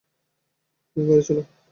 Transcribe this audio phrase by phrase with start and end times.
[0.97, 1.41] তুমি বাড়ি চলো।